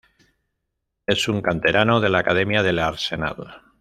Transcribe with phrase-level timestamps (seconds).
[1.05, 3.67] Es un canterano de la Academia del Arsenal.